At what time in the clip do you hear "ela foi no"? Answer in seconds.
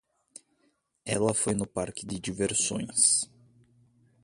1.05-1.67